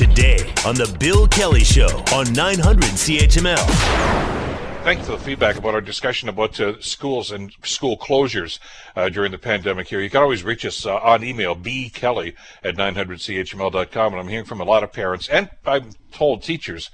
today 0.00 0.38
on 0.64 0.74
The 0.76 0.96
Bill 0.98 1.28
Kelly 1.28 1.62
Show 1.62 2.02
on 2.14 2.32
900 2.32 2.84
CHML. 2.84 3.66
Thank 4.82 5.00
you 5.00 5.04
for 5.04 5.12
the 5.12 5.18
feedback 5.18 5.56
about 5.56 5.74
our 5.74 5.82
discussion 5.82 6.30
about 6.30 6.58
uh, 6.58 6.80
schools 6.80 7.32
and 7.32 7.52
school 7.64 7.98
closures 7.98 8.60
uh, 8.96 9.10
during 9.10 9.30
the 9.30 9.36
pandemic 9.36 9.88
here. 9.88 10.00
You 10.00 10.08
can 10.08 10.22
always 10.22 10.42
reach 10.42 10.64
us 10.64 10.86
uh, 10.86 10.96
on 10.96 11.22
email, 11.22 11.54
bkelly 11.54 12.32
at 12.64 12.76
900chml.com. 12.76 14.12
And 14.14 14.20
I'm 14.22 14.28
hearing 14.28 14.46
from 14.46 14.62
a 14.62 14.64
lot 14.64 14.82
of 14.82 14.90
parents 14.90 15.28
and 15.28 15.50
I'm 15.66 15.90
told 16.12 16.44
teachers 16.44 16.90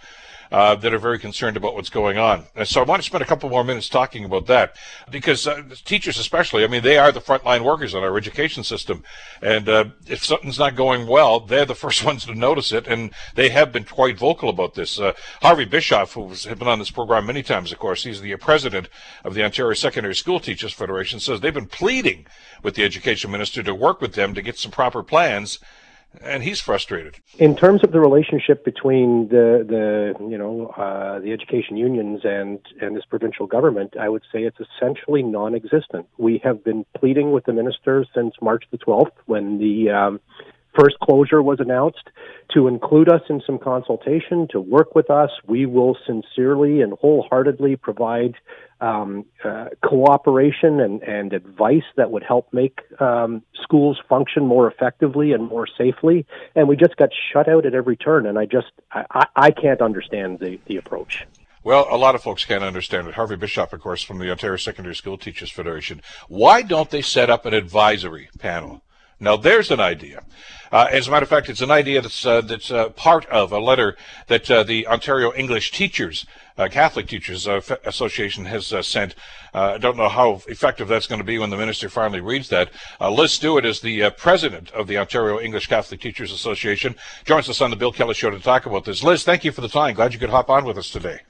uh, 0.51 0.75
that 0.77 0.95
are 0.95 0.99
very 0.99 1.19
concerned 1.19 1.57
about 1.57 1.75
what's 1.75 1.91
going 1.91 2.19
on. 2.19 2.45
And 2.55 2.67
so 2.67 2.81
I 2.81 2.85
want 2.85 3.03
to 3.03 3.07
spend 3.07 3.23
a 3.23 3.27
couple 3.27 3.49
more 3.51 3.65
minutes 3.65 3.89
talking 3.89 4.25
about 4.25 4.47
that 4.47 4.77
because 5.11 5.47
uh, 5.47 5.63
teachers, 5.85 6.19
especially, 6.19 6.65
I 6.65 6.67
mean, 6.67 6.83
they 6.83 6.99
are 6.99 7.13
the 7.13 7.21
frontline 7.21 7.63
workers 7.63 7.95
in 7.95 8.03
our 8.03 8.17
education 8.17 8.65
system. 8.65 9.03
And 9.43 9.69
uh, 9.69 9.85
if 10.07 10.25
something's 10.25 10.59
not 10.59 10.77
going 10.77 11.07
well, 11.07 11.41
they're 11.41 11.65
the 11.65 11.75
first 11.87 12.05
ones 12.05 12.25
to 12.27 12.35
notice 12.35 12.73
it. 12.73 12.87
And 12.87 13.11
they 13.35 13.49
have 13.51 13.73
been 13.73 13.85
quite 13.85 14.19
vocal 14.19 14.49
about 14.49 14.75
this. 14.75 14.99
Uh, 14.99 15.13
Harvey 15.43 15.65
Bischof, 15.65 16.13
who's 16.13 16.47
been 16.47 16.69
on 16.69 16.79
this 16.79 16.91
program 16.91 17.27
many 17.27 17.43
times, 17.43 17.73
of 17.73 17.79
course, 17.79 18.05
he's 18.05 18.21
the 18.21 18.37
president 18.37 18.89
of 19.25 19.35
the 19.35 19.45
Ontario 19.45 19.75
Secondary 19.75 20.15
School 20.15 20.41
Teachers 20.41 20.73
Federation, 20.73 21.21
says 21.21 21.41
they've 21.41 21.53
been 21.53 21.67
pleading 21.67 22.27
with 22.63 22.75
the 22.75 22.85
education 22.85 23.31
minister 23.31 23.63
to 23.63 23.75
work 23.75 24.01
with 24.01 24.15
them 24.15 24.35
to 24.35 24.43
get 24.43 24.59
some 24.59 24.71
proper 24.71 25.03
plans 25.03 25.59
and 26.23 26.43
he's 26.43 26.61
frustrated. 26.61 27.17
In 27.39 27.57
terms 27.57 27.83
of 27.85 27.93
the 27.93 28.01
relationship 28.01 28.65
between 28.65 29.29
the 29.29 29.65
the 29.67 30.29
you 30.29 30.39
know 30.39 30.67
uh, 30.77 31.19
the 31.21 31.33
education 31.33 31.77
unions 31.77 32.21
and 32.25 32.59
and 32.81 32.97
this 32.97 33.05
provincial 33.05 33.47
government, 33.47 33.95
I 33.99 34.09
would 34.09 34.23
say 34.33 34.41
it's 34.41 34.59
essentially 34.61 35.23
non-existent. 35.23 36.07
We 36.19 36.41
have 36.45 36.65
been 36.65 36.85
pleading 36.99 37.33
with 37.33 37.45
the 37.45 37.53
minister 37.53 38.05
since 38.15 38.35
March 38.41 38.65
the 38.71 38.79
12th 38.79 39.13
when 39.27 39.59
the 39.59 39.91
um, 39.91 40.21
first 40.79 40.97
closure 41.03 41.43
was 41.43 41.59
announced 41.61 42.11
to 42.55 42.69
include 42.69 43.09
us 43.09 43.23
in 43.29 43.43
some 43.47 43.59
consultation, 43.59 44.47
to 44.51 44.61
work 44.61 44.95
with 44.95 45.11
us. 45.11 45.31
We 45.47 45.67
will 45.67 45.97
sincerely 46.07 46.81
and 46.81 46.93
wholeheartedly 46.93 47.77
provide 47.77 48.35
um, 48.81 49.25
uh, 49.45 49.67
cooperation 49.85 50.81
and, 50.81 51.03
and 51.03 51.33
advice 51.33 51.85
that 51.97 52.11
would 52.11 52.23
help 52.23 52.53
make 52.53 52.81
um, 53.01 53.43
schools 53.63 53.99
function 54.09 54.45
more 54.45 54.71
effectively 54.71 55.33
and 55.33 55.49
more 55.49 55.67
safely. 55.67 56.27
And 56.55 56.69
we 56.69 56.77
just 56.77 56.97
got 56.97 57.11
shut 57.33 57.49
out 57.49 57.67
at 57.67 57.75
every 57.75 57.97
turn. 57.97 58.27
And 58.27 58.39
I 58.39 58.45
just, 58.45 58.73
I, 58.93 59.27
I 59.35 59.51
can't 59.51 59.81
understand 59.81 60.41
the, 60.41 60.59
the 60.67 60.77
approach. 60.77 61.27
Well, 61.65 61.89
a 61.91 61.97
lot 61.97 62.15
of 62.15 62.23
folks 62.23 62.45
can't 62.45 62.63
understand 62.63 63.09
it. 63.09 63.15
Harvey 63.15 63.35
Bischof, 63.35 63.73
of 63.73 63.81
course, 63.81 64.03
from 64.03 64.19
the 64.19 64.31
Ontario 64.31 64.57
Secondary 64.57 64.95
School 64.95 65.19
Teachers 65.19 65.51
Federation. 65.51 66.01
Why 66.29 66.63
don't 66.63 66.91
they 66.91 67.03
set 67.03 67.29
up 67.29 67.45
an 67.45 67.55
advisory 67.55 68.29
panel? 68.39 68.83
Now, 69.19 69.37
there's 69.37 69.71
an 69.71 69.81
idea. 69.81 70.23
Uh, 70.73 70.89
as 70.91 71.09
a 71.09 71.11
matter 71.11 71.23
of 71.23 71.29
fact, 71.29 71.49
it's 71.49 71.61
an 71.61 71.71
idea 71.71 72.03
that's 72.03 72.27
uh, 72.27 72.41
that's 72.41 72.71
uh, 72.71 72.89
part 72.91 73.25
of 73.27 73.53
a 73.53 73.59
letter 73.59 73.97
that 74.27 74.51
uh, 74.51 74.63
the 74.63 74.87
Ontario 74.87 75.33
English 75.33 75.71
Teachers, 75.71 76.27
uh, 76.59 76.69
Catholic 76.69 77.07
Teachers 77.07 77.47
uh, 77.47 77.61
Association, 77.85 78.45
has 78.47 78.75
sent. 78.87 79.15
I 79.55 79.79
don't 79.79 79.97
know 79.97 80.11
how 80.11 80.43
effective 80.49 80.87
that's 80.87 81.07
going 81.07 81.21
to 81.21 81.25
be 81.25 81.39
when 81.39 81.49
the 81.49 81.57
minister 81.57 81.89
finally 81.89 82.21
reads 82.21 82.51
that. 82.51 82.69
Liz 83.01 83.33
Stuart 83.33 83.65
is 83.65 83.81
the 83.81 84.11
president 84.19 84.71
of 84.73 84.87
the 84.87 84.99
Ontario 84.99 85.41
English 85.41 85.67
Catholic 85.69 86.01
Teachers 86.01 86.31
Association. 86.31 86.95
Joins 87.25 87.49
us 87.49 87.63
on 87.63 87.71
the 87.71 87.77
Bill 87.77 87.93
Kelly 87.93 88.13
Show 88.13 88.29
to 88.29 88.39
talk 88.39 88.67
about 88.67 88.85
this. 88.85 89.03
Liz, 89.03 89.25
thank 89.25 89.45
you 89.45 89.53
for 89.53 89.63
the 89.63 89.69
time. 89.69 89.95
Glad 89.95 90.13
you 90.13 90.19
could 90.19 90.29
hop 90.29 90.51
on 90.51 90.67
with 90.67 90.77
us 90.77 90.91
today. 90.91 91.21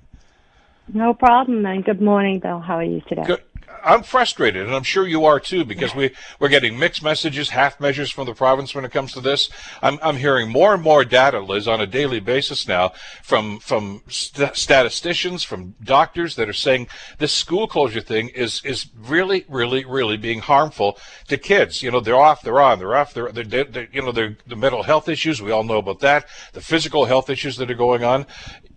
No 0.92 1.14
problem, 1.14 1.64
and 1.66 1.84
good 1.84 2.00
morning, 2.00 2.40
Bill. 2.40 2.58
How 2.58 2.78
are 2.78 2.84
you 2.84 3.00
today? 3.02 3.24
Good. 3.24 3.42
I'm 3.86 4.02
frustrated, 4.02 4.66
and 4.66 4.74
I'm 4.74 4.82
sure 4.82 5.06
you 5.06 5.24
are 5.26 5.38
too, 5.38 5.64
because 5.64 5.94
we 5.94 6.10
we're 6.40 6.48
getting 6.48 6.76
mixed 6.76 7.04
messages, 7.04 7.50
half 7.50 7.78
measures 7.78 8.10
from 8.10 8.26
the 8.26 8.34
province 8.34 8.74
when 8.74 8.84
it 8.84 8.90
comes 8.90 9.12
to 9.12 9.20
this. 9.20 9.48
I'm 9.80 9.98
I'm 10.02 10.16
hearing 10.16 10.50
more 10.50 10.74
and 10.74 10.82
more 10.82 11.04
data, 11.04 11.38
Liz, 11.38 11.68
on 11.68 11.80
a 11.80 11.86
daily 11.86 12.18
basis 12.18 12.66
now 12.66 12.92
from 13.22 13.60
from 13.60 14.02
st- 14.08 14.56
statisticians, 14.56 15.44
from 15.44 15.76
doctors 15.82 16.34
that 16.34 16.48
are 16.48 16.52
saying 16.52 16.88
this 17.18 17.32
school 17.32 17.68
closure 17.68 18.00
thing 18.00 18.28
is 18.30 18.60
is 18.64 18.88
really, 18.96 19.44
really, 19.48 19.84
really 19.84 20.16
being 20.16 20.40
harmful 20.40 20.98
to 21.28 21.38
kids. 21.38 21.80
You 21.80 21.92
know, 21.92 22.00
they're 22.00 22.16
off, 22.16 22.42
they're 22.42 22.60
on, 22.60 22.80
they're 22.80 22.96
off, 22.96 23.14
they're, 23.14 23.30
they're, 23.30 23.64
they're 23.64 23.88
you 23.92 24.02
know, 24.02 24.10
they're 24.10 24.36
the 24.48 24.56
mental 24.56 24.82
health 24.82 25.08
issues. 25.08 25.40
We 25.40 25.52
all 25.52 25.62
know 25.64 25.78
about 25.78 26.00
that. 26.00 26.26
The 26.54 26.60
physical 26.60 27.04
health 27.04 27.30
issues 27.30 27.56
that 27.58 27.70
are 27.70 27.74
going 27.74 28.02
on 28.02 28.26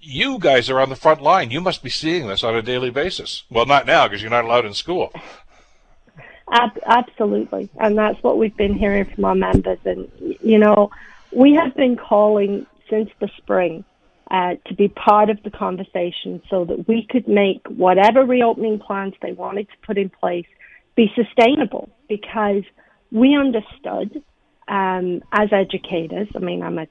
you 0.02 0.40
guys 0.40 0.70
are 0.70 0.80
on 0.80 0.90
the 0.90 0.96
front 0.96 1.22
line. 1.22 1.52
You 1.52 1.62
must 1.62 1.84
be 1.84 1.90
seeing 1.90 2.28
this 2.28 2.44
on 2.44 2.56
a 2.56 2.62
daily 2.62 2.90
basis. 2.90 3.44
Well, 3.50 3.66
not 3.66 3.86
now 3.86 4.08
because 4.08 4.22
you're 4.22 4.32
not 4.32 4.46
allowed 4.46 4.66
in 4.66 4.74
school. 4.74 5.12
Ab- 6.52 6.80
absolutely, 6.86 7.70
and 7.80 7.98
that's 7.98 8.22
what 8.24 8.38
we've 8.38 8.56
been 8.56 8.74
hearing 8.74 9.06
from 9.06 9.26
our 9.26 9.36
members. 9.36 9.80
And 9.86 10.10
you 10.42 10.58
know, 10.58 10.92
we 11.32 11.54
have 11.54 11.76
been 11.76 11.96
calling 11.96 12.66
since 12.90 13.10
the 13.20 13.30
spring 13.38 13.84
uh, 14.32 14.56
to 14.66 14.74
be 14.74 14.88
part 14.88 15.30
of 15.30 15.42
the 15.44 15.52
conversation 15.52 16.42
so 16.50 16.66
that 16.66 16.88
we 16.88 17.06
could 17.08 17.28
make 17.28 17.66
whatever 17.68 18.26
reopening 18.26 18.80
plans 18.80 19.14
they 19.22 19.34
wanted 19.34 19.68
to 19.70 19.78
put 19.86 19.98
in 19.98 20.10
place 20.10 20.48
be 20.96 21.12
sustainable. 21.16 21.90
Because 22.08 22.64
we 23.12 23.36
understood 23.36 24.24
um, 24.68 25.22
as 25.32 25.50
educators. 25.52 26.28
I 26.36 26.40
mean, 26.40 26.64
I'm 26.64 26.80
a 26.80 26.88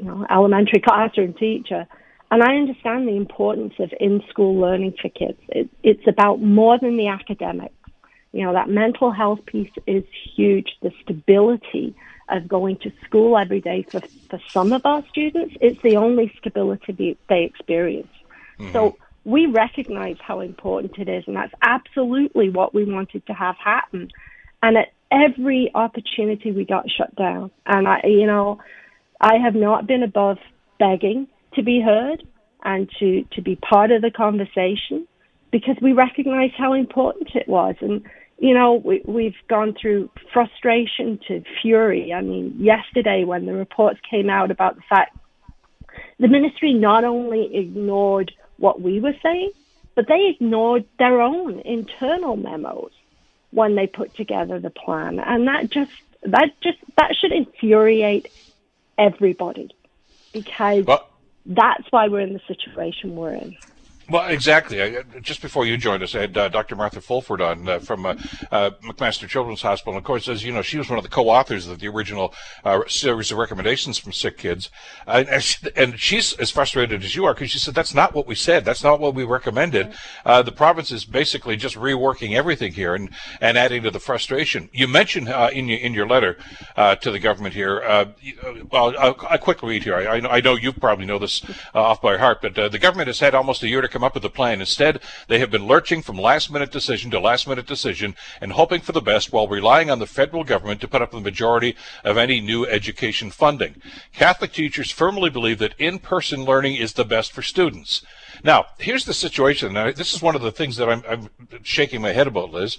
you 0.00 0.06
know 0.06 0.26
elementary 0.28 0.80
classroom 0.80 1.34
teacher 1.34 1.86
and 2.30 2.42
I 2.42 2.56
understand 2.56 3.08
the 3.08 3.16
importance 3.16 3.74
of 3.78 3.92
in-school 3.98 4.58
learning 4.58 4.94
for 5.00 5.08
kids. 5.08 5.38
It, 5.48 5.70
it's 5.82 6.06
about 6.06 6.40
more 6.40 6.78
than 6.78 6.96
the 6.96 7.08
academics. 7.08 7.74
You 8.32 8.44
know, 8.44 8.52
that 8.52 8.68
mental 8.68 9.10
health 9.10 9.46
piece 9.46 9.70
is 9.86 10.04
huge. 10.36 10.68
The 10.82 10.92
stability 11.02 11.94
of 12.28 12.46
going 12.46 12.76
to 12.78 12.92
school 13.04 13.38
every 13.38 13.60
day 13.60 13.86
for, 13.90 14.00
for 14.28 14.38
some 14.50 14.72
of 14.72 14.82
our 14.84 15.02
students, 15.08 15.56
it's 15.62 15.80
the 15.82 15.96
only 15.96 16.32
stability 16.38 17.16
they 17.28 17.44
experience. 17.44 18.12
Mm-hmm. 18.58 18.72
So 18.72 18.98
we 19.24 19.46
recognize 19.46 20.16
how 20.20 20.40
important 20.40 20.98
it 20.98 21.08
is, 21.08 21.24
and 21.26 21.36
that's 21.36 21.54
absolutely 21.62 22.50
what 22.50 22.74
we 22.74 22.84
wanted 22.84 23.26
to 23.26 23.32
have 23.32 23.56
happen. 23.56 24.10
And 24.62 24.76
at 24.76 24.92
every 25.10 25.70
opportunity, 25.74 26.52
we 26.52 26.66
got 26.66 26.90
shut 26.90 27.14
down. 27.16 27.50
And 27.64 27.88
I, 27.88 28.00
you 28.04 28.26
know, 28.26 28.60
I 29.20 29.36
have 29.36 29.54
not 29.54 29.86
been 29.86 30.02
above 30.02 30.38
begging 30.78 31.28
to 31.58 31.62
be 31.64 31.80
heard 31.80 32.26
and 32.62 32.90
to, 32.98 33.24
to 33.32 33.42
be 33.42 33.56
part 33.56 33.90
of 33.90 34.02
the 34.02 34.10
conversation 34.10 35.06
because 35.50 35.76
we 35.80 35.92
recognize 35.92 36.50
how 36.56 36.72
important 36.72 37.34
it 37.34 37.48
was. 37.48 37.74
And, 37.80 38.02
you 38.38 38.54
know, 38.54 38.74
we, 38.74 39.02
we've 39.04 39.36
gone 39.48 39.74
through 39.80 40.10
frustration 40.32 41.18
to 41.28 41.42
fury. 41.60 42.12
I 42.12 42.20
mean, 42.20 42.54
yesterday 42.58 43.24
when 43.24 43.46
the 43.46 43.54
reports 43.54 44.00
came 44.08 44.30
out 44.30 44.50
about 44.50 44.76
the 44.76 44.82
fact 44.88 45.16
the 46.20 46.28
ministry 46.28 46.74
not 46.74 47.04
only 47.04 47.54
ignored 47.56 48.32
what 48.56 48.80
we 48.80 49.00
were 49.00 49.14
saying, 49.22 49.50
but 49.94 50.06
they 50.06 50.28
ignored 50.28 50.84
their 50.98 51.20
own 51.20 51.60
internal 51.60 52.36
memos 52.36 52.92
when 53.50 53.74
they 53.74 53.86
put 53.86 54.14
together 54.14 54.60
the 54.60 54.70
plan. 54.70 55.18
And 55.18 55.48
that 55.48 55.70
just, 55.70 55.92
that 56.22 56.50
just, 56.60 56.78
that 56.96 57.14
should 57.16 57.32
infuriate 57.32 58.30
everybody 58.96 59.70
because 60.32 60.84
well, 60.84 61.08
that's 61.48 61.84
why 61.90 62.08
we're 62.08 62.20
in 62.20 62.34
the 62.34 62.40
situation 62.46 63.16
we're 63.16 63.34
in. 63.34 63.56
Well, 64.10 64.26
exactly. 64.30 64.82
I, 64.82 65.02
just 65.20 65.42
before 65.42 65.66
you 65.66 65.76
joined 65.76 66.02
us, 66.02 66.14
I 66.14 66.20
had 66.20 66.38
uh, 66.38 66.48
Dr. 66.48 66.76
Martha 66.76 67.02
Fulford 67.02 67.42
on 67.42 67.68
uh, 67.68 67.78
from 67.78 68.06
uh, 68.06 68.14
uh 68.50 68.70
McMaster 68.82 69.28
Children's 69.28 69.60
Hospital. 69.60 69.92
And 69.92 69.98
of 69.98 70.04
course, 70.04 70.28
as 70.28 70.42
you 70.42 70.50
know, 70.50 70.62
she 70.62 70.78
was 70.78 70.88
one 70.88 70.96
of 70.96 71.04
the 71.04 71.10
co-authors 71.10 71.66
of 71.66 71.78
the 71.78 71.88
original 71.88 72.32
uh, 72.64 72.80
series 72.88 73.30
of 73.30 73.36
recommendations 73.36 73.98
from 73.98 74.12
Sick 74.12 74.38
Kids. 74.38 74.70
and 75.06 76.00
she's 76.00 76.32
as 76.34 76.50
frustrated 76.50 77.04
as 77.04 77.14
you 77.14 77.26
are 77.26 77.34
because 77.34 77.50
she 77.50 77.58
said 77.58 77.74
that's 77.74 77.92
not 77.92 78.14
what 78.14 78.26
we 78.26 78.34
said. 78.34 78.64
That's 78.64 78.82
not 78.82 78.98
what 78.98 79.14
we 79.14 79.24
recommended. 79.24 79.92
Uh, 80.24 80.40
the 80.40 80.52
province 80.52 80.90
is 80.90 81.04
basically 81.04 81.56
just 81.56 81.76
reworking 81.76 82.34
everything 82.34 82.72
here 82.72 82.94
and, 82.94 83.10
and 83.42 83.58
adding 83.58 83.82
to 83.82 83.90
the 83.90 84.00
frustration. 84.00 84.70
You 84.72 84.88
mentioned 84.88 85.28
in 85.28 85.68
your 85.68 85.78
in 85.78 85.92
your 85.92 86.08
letter 86.08 86.38
to 86.76 87.10
the 87.10 87.18
government 87.18 87.54
here. 87.54 87.82
well, 88.70 88.94
I'll, 88.98 89.16
I'll 89.28 89.38
quickly 89.38 89.68
read 89.68 89.82
here. 89.84 89.96
I, 89.96 90.16
I, 90.16 90.40
know 90.40 90.54
you 90.54 90.72
probably 90.72 91.04
know 91.04 91.18
this 91.18 91.42
off 91.74 92.00
by 92.00 92.16
heart, 92.16 92.40
but 92.40 92.54
the 92.54 92.78
government 92.78 93.08
has 93.08 93.20
had 93.20 93.34
almost 93.34 93.62
a 93.62 93.68
year 93.68 93.82
to 93.82 93.97
come 93.98 94.04
up 94.04 94.14
with 94.14 94.24
a 94.24 94.30
plan. 94.30 94.60
Instead, 94.60 95.00
they 95.26 95.40
have 95.40 95.50
been 95.50 95.66
lurching 95.66 96.02
from 96.02 96.16
last 96.16 96.52
minute 96.52 96.70
decision 96.70 97.10
to 97.10 97.18
last 97.18 97.48
minute 97.48 97.66
decision 97.66 98.14
and 98.40 98.52
hoping 98.52 98.80
for 98.80 98.92
the 98.92 99.00
best 99.00 99.32
while 99.32 99.48
relying 99.48 99.90
on 99.90 99.98
the 99.98 100.06
federal 100.06 100.44
government 100.44 100.80
to 100.80 100.86
put 100.86 101.02
up 101.02 101.10
the 101.10 101.18
majority 101.18 101.74
of 102.04 102.16
any 102.16 102.40
new 102.40 102.64
education 102.64 103.28
funding. 103.28 103.82
Catholic 104.14 104.52
teachers 104.52 104.92
firmly 104.92 105.30
believe 105.30 105.58
that 105.58 105.74
in 105.78 105.98
person 105.98 106.44
learning 106.44 106.76
is 106.76 106.92
the 106.92 107.04
best 107.04 107.32
for 107.32 107.42
students. 107.42 108.02
Now, 108.44 108.66
here's 108.78 109.04
the 109.04 109.14
situation. 109.14 109.72
Now, 109.72 109.90
this 109.90 110.14
is 110.14 110.22
one 110.22 110.36
of 110.36 110.42
the 110.42 110.52
things 110.52 110.76
that 110.76 110.88
I'm, 110.88 111.02
I'm, 111.08 111.30
shaking 111.64 112.00
my 112.00 112.12
head 112.12 112.28
about, 112.28 112.52
Liz. 112.52 112.78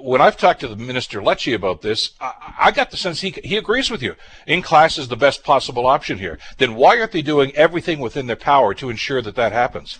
When 0.00 0.22
I've 0.22 0.38
talked 0.38 0.60
to 0.60 0.68
the 0.68 0.76
Minister 0.76 1.20
Lecce 1.20 1.54
about 1.54 1.82
this, 1.82 2.12
I, 2.22 2.54
I, 2.58 2.70
got 2.70 2.90
the 2.90 2.96
sense 2.96 3.20
he, 3.20 3.34
he 3.44 3.58
agrees 3.58 3.90
with 3.90 4.02
you. 4.02 4.16
In 4.46 4.62
class 4.62 4.96
is 4.96 5.08
the 5.08 5.16
best 5.16 5.44
possible 5.44 5.86
option 5.86 6.16
here. 6.16 6.38
Then 6.56 6.74
why 6.74 6.98
aren't 6.98 7.12
they 7.12 7.20
doing 7.20 7.54
everything 7.54 7.98
within 7.98 8.28
their 8.28 8.36
power 8.36 8.72
to 8.72 8.88
ensure 8.88 9.20
that 9.20 9.36
that 9.36 9.52
happens? 9.52 9.98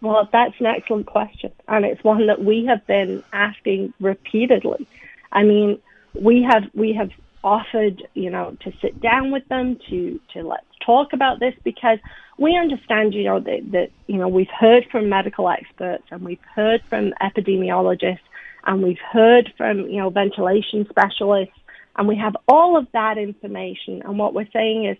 Well, 0.00 0.28
that's 0.32 0.54
an 0.60 0.66
excellent 0.66 1.06
question, 1.06 1.52
and 1.66 1.84
it's 1.84 2.02
one 2.04 2.28
that 2.28 2.44
we 2.44 2.66
have 2.66 2.86
been 2.86 3.22
asking 3.32 3.92
repeatedly. 4.00 4.86
I 5.32 5.42
mean, 5.42 5.80
we 6.14 6.42
have 6.42 6.64
we 6.72 6.92
have 6.94 7.10
offered, 7.42 8.06
you 8.14 8.30
know, 8.30 8.56
to 8.60 8.72
sit 8.80 9.00
down 9.00 9.32
with 9.32 9.46
them 9.48 9.78
to 9.90 10.20
to 10.34 10.42
let's 10.42 10.64
talk 10.84 11.12
about 11.12 11.40
this 11.40 11.54
because 11.64 11.98
we 12.38 12.56
understand, 12.56 13.12
you 13.14 13.24
know, 13.24 13.40
that, 13.40 13.72
that 13.72 13.90
you 14.06 14.18
know 14.18 14.28
we've 14.28 14.50
heard 14.56 14.86
from 14.90 15.08
medical 15.08 15.48
experts 15.48 16.04
and 16.10 16.22
we've 16.22 16.44
heard 16.54 16.82
from 16.88 17.12
epidemiologists 17.20 18.20
and 18.64 18.82
we've 18.82 19.00
heard 19.00 19.52
from 19.56 19.80
you 19.80 20.00
know 20.00 20.10
ventilation 20.10 20.86
specialists 20.88 21.58
and 21.96 22.06
we 22.06 22.16
have 22.16 22.36
all 22.46 22.76
of 22.76 22.86
that 22.92 23.18
information. 23.18 24.02
And 24.04 24.18
what 24.18 24.32
we're 24.32 24.48
saying 24.52 24.84
is, 24.84 24.96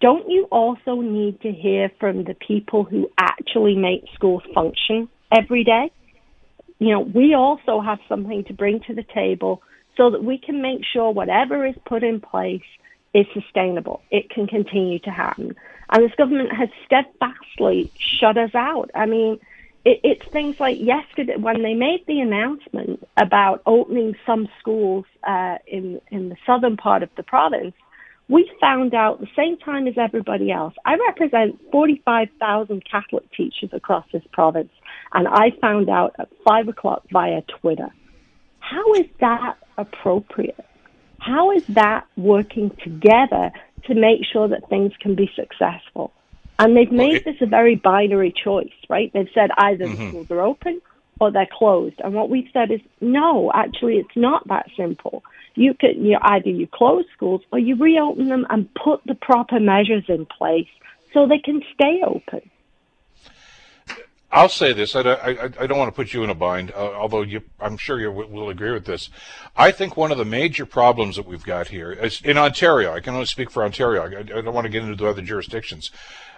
don't 0.00 0.28
you 0.30 0.44
also 0.50 1.00
need 1.00 1.40
to 1.42 1.52
hear 1.52 1.90
from 2.00 2.24
the 2.24 2.34
people 2.34 2.84
who 2.84 3.10
actually 3.18 3.76
make 3.76 4.04
schools 4.14 4.42
function 4.54 5.08
every 5.30 5.64
day? 5.64 5.92
You 6.78 6.88
know, 6.88 7.00
we 7.00 7.34
also 7.34 7.80
have 7.80 7.98
something 8.08 8.44
to 8.44 8.54
bring 8.54 8.80
to 8.86 8.94
the 8.94 9.04
table 9.14 9.62
so 9.96 10.10
that 10.10 10.24
we 10.24 10.38
can 10.38 10.62
make 10.62 10.80
sure 10.90 11.10
whatever 11.10 11.66
is 11.66 11.74
put 11.84 12.02
in 12.02 12.20
place 12.20 12.62
is 13.12 13.26
sustainable. 13.34 14.00
It 14.10 14.30
can 14.30 14.46
continue 14.46 14.98
to 15.00 15.10
happen. 15.10 15.54
And 15.90 16.04
this 16.04 16.14
government 16.16 16.52
has 16.52 16.70
steadfastly 16.86 17.92
shut 17.98 18.38
us 18.38 18.54
out. 18.54 18.90
I 18.94 19.06
mean, 19.06 19.38
it, 19.84 20.00
it's 20.04 20.26
things 20.30 20.60
like 20.60 20.78
yesterday 20.80 21.36
when 21.36 21.62
they 21.62 21.74
made 21.74 22.04
the 22.06 22.20
announcement 22.20 23.06
about 23.16 23.62
opening 23.66 24.14
some 24.24 24.48
schools 24.58 25.04
uh, 25.24 25.58
in 25.66 26.00
in 26.10 26.28
the 26.28 26.36
southern 26.46 26.76
part 26.76 27.02
of 27.02 27.10
the 27.16 27.22
province. 27.22 27.74
We 28.30 28.48
found 28.60 28.94
out 28.94 29.20
the 29.20 29.26
same 29.36 29.56
time 29.56 29.88
as 29.88 29.98
everybody 29.98 30.52
else. 30.52 30.74
I 30.84 30.94
represent 30.94 31.60
45,000 31.72 32.84
Catholic 32.88 33.28
teachers 33.32 33.70
across 33.72 34.06
this 34.12 34.22
province, 34.32 34.70
and 35.12 35.26
I 35.26 35.50
found 35.60 35.90
out 35.90 36.14
at 36.16 36.28
five 36.46 36.68
o'clock 36.68 37.02
via 37.10 37.42
Twitter. 37.60 37.88
How 38.60 38.94
is 38.94 39.06
that 39.18 39.56
appropriate? 39.76 40.64
How 41.18 41.50
is 41.50 41.66
that 41.70 42.06
working 42.16 42.70
together 42.84 43.50
to 43.86 43.94
make 43.96 44.20
sure 44.32 44.46
that 44.46 44.68
things 44.68 44.92
can 45.00 45.16
be 45.16 45.28
successful? 45.34 46.12
And 46.56 46.76
they've 46.76 46.92
made 46.92 47.24
this 47.24 47.36
a 47.40 47.46
very 47.46 47.74
binary 47.74 48.32
choice, 48.32 48.70
right? 48.88 49.10
They've 49.12 49.28
said 49.34 49.50
either 49.58 49.86
mm-hmm. 49.86 50.04
the 50.04 50.08
schools 50.08 50.30
are 50.30 50.42
open 50.42 50.80
or 51.18 51.32
they're 51.32 51.48
closed. 51.50 51.96
And 51.98 52.14
what 52.14 52.30
we've 52.30 52.48
said 52.52 52.70
is 52.70 52.80
no, 53.00 53.50
actually, 53.52 53.96
it's 53.96 54.16
not 54.16 54.46
that 54.46 54.68
simple. 54.76 55.24
You 55.54 55.74
can 55.74 56.04
you 56.04 56.18
either 56.20 56.50
you 56.50 56.66
close 56.66 57.04
schools 57.14 57.42
or 57.52 57.58
you 57.58 57.76
reopen 57.76 58.28
them 58.28 58.46
and 58.50 58.68
put 58.74 59.00
the 59.06 59.14
proper 59.14 59.60
measures 59.60 60.04
in 60.08 60.26
place 60.26 60.68
so 61.12 61.26
they 61.26 61.38
can 61.38 61.62
stay 61.74 62.02
open. 62.06 62.50
I'll 64.32 64.48
say 64.48 64.72
this. 64.72 64.94
I, 64.94 65.00
I, 65.00 65.30
I, 65.58 65.66
don't 65.66 65.76
want 65.76 65.88
to 65.88 65.96
put 65.96 66.14
you 66.14 66.22
in 66.22 66.30
a 66.30 66.36
bind, 66.36 66.70
uh, 66.70 66.92
although 66.92 67.22
you, 67.22 67.42
I'm 67.58 67.76
sure 67.76 67.98
you 67.98 68.12
will 68.12 68.48
agree 68.48 68.70
with 68.70 68.84
this. 68.84 69.10
I 69.56 69.72
think 69.72 69.96
one 69.96 70.12
of 70.12 70.18
the 70.18 70.24
major 70.24 70.64
problems 70.64 71.16
that 71.16 71.26
we've 71.26 71.44
got 71.44 71.68
here 71.68 71.90
is 71.90 72.20
in 72.22 72.38
Ontario. 72.38 72.92
I 72.92 73.00
can 73.00 73.14
only 73.14 73.26
speak 73.26 73.50
for 73.50 73.64
Ontario. 73.64 74.02
I, 74.02 74.20
I 74.20 74.22
don't 74.22 74.54
want 74.54 74.66
to 74.66 74.68
get 74.68 74.84
into 74.84 74.94
the 74.94 75.10
other 75.10 75.22
jurisdictions, 75.22 75.90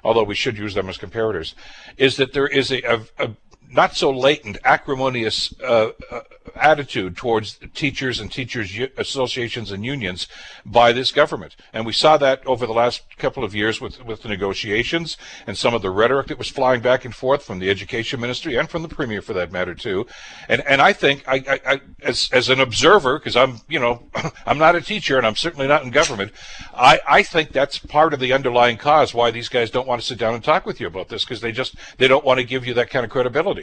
although 0.02 0.22
we 0.22 0.34
should 0.34 0.56
use 0.56 0.72
them 0.72 0.88
as 0.88 0.96
comparators. 0.96 1.52
Is 1.98 2.16
that 2.16 2.32
there 2.32 2.46
is 2.46 2.72
a, 2.72 2.80
a, 2.82 3.00
a 3.18 3.30
not 3.72 3.96
so 3.96 4.10
latent, 4.10 4.58
acrimonious 4.64 5.54
uh, 5.62 5.90
uh, 6.10 6.20
attitude 6.54 7.16
towards 7.16 7.58
teachers 7.74 8.20
and 8.20 8.30
teachers 8.30 8.78
associations 8.96 9.70
and 9.70 9.84
unions 9.84 10.28
by 10.66 10.92
this 10.92 11.12
government. 11.12 11.56
And 11.72 11.86
we 11.86 11.92
saw 11.92 12.16
that 12.18 12.46
over 12.46 12.66
the 12.66 12.72
last 12.72 13.02
couple 13.16 13.44
of 13.44 13.54
years 13.54 13.80
with, 13.80 14.04
with 14.04 14.22
the 14.22 14.28
negotiations 14.28 15.16
and 15.46 15.56
some 15.56 15.74
of 15.74 15.82
the 15.82 15.90
rhetoric 15.90 16.28
that 16.28 16.38
was 16.38 16.48
flying 16.48 16.80
back 16.80 17.04
and 17.04 17.14
forth 17.14 17.44
from 17.44 17.58
the 17.58 17.70
education 17.70 18.20
ministry 18.20 18.56
and 18.56 18.68
from 18.68 18.82
the 18.82 18.88
premier 18.88 19.22
for 19.22 19.32
that 19.32 19.52
matter 19.52 19.74
too. 19.74 20.06
And 20.48 20.62
and 20.66 20.82
I 20.82 20.92
think 20.92 21.24
I, 21.26 21.36
I, 21.48 21.60
I 21.72 21.80
as 22.02 22.28
as 22.32 22.48
an 22.48 22.60
observer, 22.60 23.18
because 23.18 23.36
I'm 23.36 23.60
you 23.68 23.78
know 23.78 24.08
I'm 24.46 24.58
not 24.58 24.76
a 24.76 24.80
teacher 24.80 25.16
and 25.16 25.26
I'm 25.26 25.36
certainly 25.36 25.66
not 25.66 25.82
in 25.82 25.90
government, 25.90 26.32
I, 26.74 27.00
I 27.08 27.22
think 27.22 27.52
that's 27.52 27.78
part 27.78 28.12
of 28.12 28.20
the 28.20 28.32
underlying 28.32 28.76
cause 28.76 29.14
why 29.14 29.30
these 29.30 29.48
guys 29.48 29.70
don't 29.70 29.88
want 29.88 30.00
to 30.00 30.06
sit 30.06 30.18
down 30.18 30.34
and 30.34 30.44
talk 30.44 30.66
with 30.66 30.80
you 30.80 30.86
about 30.86 31.08
this 31.08 31.24
because 31.24 31.40
they 31.40 31.52
just 31.52 31.74
they 31.98 32.08
don't 32.08 32.24
want 32.24 32.38
to 32.38 32.44
give 32.44 32.66
you 32.66 32.74
that 32.74 32.90
kind 32.90 33.04
of 33.04 33.10
credibility. 33.10 33.61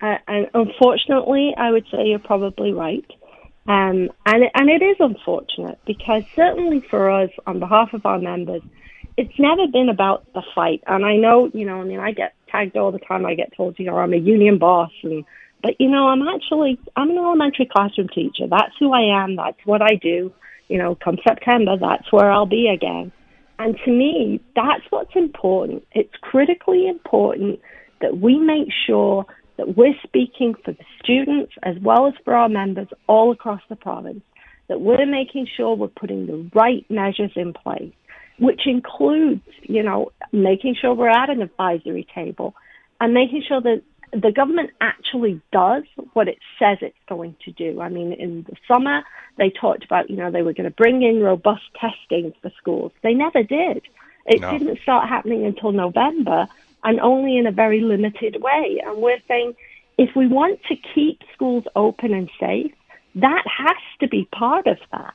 And 0.00 0.48
unfortunately, 0.54 1.54
I 1.56 1.70
would 1.70 1.86
say 1.90 2.06
you're 2.06 2.18
probably 2.18 2.72
right. 2.72 3.04
Um, 3.68 4.08
and, 4.26 4.44
it, 4.44 4.52
and 4.54 4.70
it 4.70 4.82
is 4.82 4.96
unfortunate 4.98 5.78
because 5.86 6.24
certainly 6.34 6.80
for 6.80 7.10
us, 7.10 7.30
on 7.46 7.60
behalf 7.60 7.92
of 7.92 8.06
our 8.06 8.18
members, 8.18 8.62
it's 9.16 9.38
never 9.38 9.66
been 9.66 9.88
about 9.90 10.32
the 10.32 10.42
fight. 10.54 10.82
And 10.86 11.04
I 11.04 11.16
know, 11.16 11.50
you 11.52 11.66
know, 11.66 11.80
I 11.80 11.84
mean, 11.84 12.00
I 12.00 12.12
get 12.12 12.34
tagged 12.48 12.76
all 12.76 12.90
the 12.90 12.98
time. 12.98 13.26
I 13.26 13.34
get 13.34 13.54
told, 13.56 13.78
you 13.78 13.84
know, 13.84 13.96
I'm 13.98 14.14
a 14.14 14.16
union 14.16 14.58
boss, 14.58 14.90
and 15.02 15.24
but 15.62 15.78
you 15.78 15.90
know, 15.90 16.08
I'm 16.08 16.26
actually 16.26 16.78
I'm 16.96 17.10
an 17.10 17.18
elementary 17.18 17.68
classroom 17.70 18.08
teacher. 18.08 18.46
That's 18.48 18.72
who 18.78 18.92
I 18.92 19.22
am. 19.22 19.36
That's 19.36 19.58
what 19.64 19.82
I 19.82 19.96
do. 19.96 20.32
You 20.68 20.78
know, 20.78 20.94
come 20.94 21.18
September, 21.26 21.76
that's 21.78 22.10
where 22.12 22.30
I'll 22.30 22.46
be 22.46 22.68
again. 22.68 23.12
And 23.58 23.76
to 23.84 23.90
me, 23.90 24.40
that's 24.56 24.84
what's 24.88 25.14
important. 25.14 25.86
It's 25.92 26.14
critically 26.22 26.88
important 26.88 27.60
that 28.00 28.16
we 28.16 28.38
make 28.38 28.68
sure 28.86 29.26
that 29.60 29.76
we're 29.76 29.94
speaking 30.02 30.54
for 30.64 30.72
the 30.72 30.84
students 31.02 31.52
as 31.62 31.76
well 31.82 32.06
as 32.06 32.14
for 32.24 32.34
our 32.34 32.48
members 32.48 32.88
all 33.06 33.30
across 33.30 33.60
the 33.68 33.76
province, 33.76 34.22
that 34.68 34.80
we're 34.80 35.04
making 35.04 35.46
sure 35.54 35.76
we're 35.76 35.88
putting 35.88 36.26
the 36.26 36.50
right 36.54 36.86
measures 36.88 37.32
in 37.36 37.52
place, 37.52 37.92
which 38.38 38.62
includes, 38.66 39.42
you 39.62 39.82
know, 39.82 40.12
making 40.32 40.76
sure 40.80 40.94
we're 40.94 41.10
at 41.10 41.28
an 41.28 41.42
advisory 41.42 42.06
table 42.14 42.54
and 43.02 43.12
making 43.12 43.42
sure 43.46 43.60
that 43.60 43.82
the 44.14 44.32
government 44.32 44.70
actually 44.80 45.42
does 45.52 45.82
what 46.14 46.26
it 46.26 46.38
says 46.58 46.78
it's 46.80 46.96
going 47.06 47.36
to 47.44 47.52
do. 47.52 47.82
I 47.82 47.90
mean, 47.90 48.14
in 48.14 48.44
the 48.44 48.56
summer, 48.66 49.02
they 49.36 49.50
talked 49.50 49.84
about, 49.84 50.08
you 50.08 50.16
know, 50.16 50.30
they 50.30 50.42
were 50.42 50.54
going 50.54 50.70
to 50.70 50.74
bring 50.74 51.02
in 51.02 51.22
robust 51.22 51.64
testing 51.78 52.32
for 52.40 52.50
schools. 52.56 52.92
They 53.02 53.12
never 53.12 53.42
did. 53.42 53.82
It 54.24 54.40
no. 54.40 54.58
didn't 54.58 54.80
start 54.80 55.06
happening 55.06 55.44
until 55.44 55.72
November 55.72 56.48
and 56.84 57.00
only 57.00 57.36
in 57.36 57.46
a 57.46 57.52
very 57.52 57.80
limited 57.80 58.40
way. 58.40 58.80
And 58.84 58.98
we're 58.98 59.22
saying 59.28 59.54
if 59.98 60.16
we 60.16 60.26
want 60.26 60.60
to 60.68 60.76
keep 60.94 61.20
schools 61.34 61.64
open 61.76 62.14
and 62.14 62.30
safe, 62.38 62.72
that 63.16 63.44
has 63.46 63.76
to 64.00 64.08
be 64.08 64.28
part 64.32 64.66
of 64.66 64.78
that. 64.92 65.14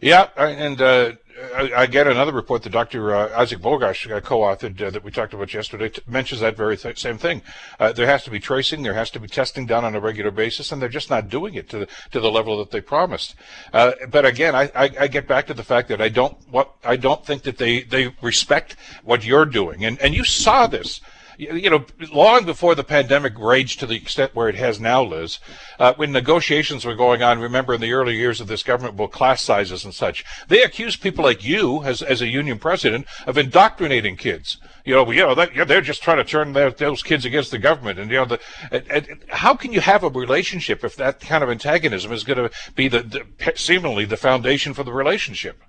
Yeah, 0.00 0.28
and 0.36 0.80
uh, 0.80 1.12
I, 1.54 1.86
get 1.86 2.06
another 2.06 2.32
report 2.32 2.62
that 2.62 2.70
Dr. 2.70 3.14
Uh, 3.14 3.40
Isaac 3.40 3.60
Bogoch 3.60 4.10
uh, 4.10 4.20
co-authored 4.20 4.80
uh, 4.80 4.90
that 4.90 5.04
we 5.04 5.10
talked 5.10 5.34
about 5.34 5.52
yesterday 5.52 5.90
t- 5.90 6.00
mentions 6.06 6.40
that 6.40 6.56
very 6.56 6.76
th- 6.76 6.98
same 6.98 7.18
thing. 7.18 7.42
Uh, 7.78 7.92
there 7.92 8.06
has 8.06 8.24
to 8.24 8.30
be 8.30 8.40
tracing, 8.40 8.82
there 8.82 8.94
has 8.94 9.10
to 9.10 9.20
be 9.20 9.28
testing 9.28 9.66
done 9.66 9.84
on 9.84 9.94
a 9.94 10.00
regular 10.00 10.30
basis, 10.30 10.72
and 10.72 10.80
they're 10.80 10.88
just 10.88 11.10
not 11.10 11.28
doing 11.28 11.54
it 11.54 11.68
to 11.68 11.80
the 11.80 11.88
to 12.12 12.20
the 12.20 12.30
level 12.30 12.58
that 12.58 12.70
they 12.70 12.80
promised. 12.80 13.34
Uh, 13.72 13.92
but 14.10 14.24
again, 14.24 14.54
I, 14.54 14.70
I, 14.74 14.90
I, 15.00 15.06
get 15.08 15.28
back 15.28 15.46
to 15.48 15.54
the 15.54 15.64
fact 15.64 15.88
that 15.88 16.00
I 16.00 16.08
don't 16.08 16.36
what 16.50 16.74
I 16.84 16.96
don't 16.96 17.24
think 17.24 17.42
that 17.42 17.58
they 17.58 17.82
they 17.82 18.14
respect 18.22 18.76
what 19.04 19.24
you're 19.24 19.46
doing, 19.46 19.84
and 19.84 20.00
and 20.00 20.14
you 20.14 20.24
saw 20.24 20.66
this 20.66 21.00
you 21.38 21.70
know, 21.70 21.84
long 22.12 22.44
before 22.44 22.74
the 22.74 22.84
pandemic 22.84 23.38
raged 23.38 23.80
to 23.80 23.86
the 23.86 23.96
extent 23.96 24.34
where 24.34 24.48
it 24.48 24.54
has 24.54 24.80
now, 24.80 25.02
Liz, 25.02 25.38
uh, 25.78 25.94
when 25.94 26.12
negotiations 26.12 26.84
were 26.84 26.94
going 26.94 27.22
on, 27.22 27.38
remember 27.38 27.74
in 27.74 27.80
the 27.80 27.92
early 27.92 28.16
years 28.16 28.40
of 28.40 28.48
this 28.48 28.62
government 28.62 28.94
about 28.94 29.12
class 29.12 29.42
sizes 29.42 29.84
and 29.84 29.94
such, 29.94 30.24
they 30.48 30.62
accused 30.62 31.02
people 31.02 31.24
like 31.24 31.44
you, 31.44 31.82
as, 31.84 32.02
as 32.02 32.22
a 32.22 32.26
union 32.26 32.58
president, 32.58 33.06
of 33.26 33.36
indoctrinating 33.36 34.16
kids. 34.16 34.58
You 34.84 34.94
know, 34.94 35.10
you 35.10 35.22
know, 35.22 35.34
that, 35.34 35.66
they're 35.66 35.80
just 35.80 36.02
trying 36.02 36.18
to 36.18 36.24
turn 36.24 36.52
their, 36.52 36.70
those 36.70 37.02
kids 37.02 37.24
against 37.24 37.50
the 37.50 37.58
government. 37.58 37.98
And, 37.98 38.10
you 38.10 38.18
know, 38.18 38.24
the, 38.24 38.40
and, 38.70 38.86
and 38.88 39.24
how 39.28 39.54
can 39.54 39.72
you 39.72 39.80
have 39.80 40.04
a 40.04 40.08
relationship 40.08 40.84
if 40.84 40.96
that 40.96 41.20
kind 41.20 41.42
of 41.42 41.50
antagonism 41.50 42.12
is 42.12 42.24
going 42.24 42.38
to 42.38 42.50
be 42.74 42.88
the, 42.88 43.02
the 43.02 43.52
seemingly 43.56 44.04
the 44.04 44.16
foundation 44.16 44.74
for 44.74 44.84
the 44.84 44.92
relationship? 44.92 45.60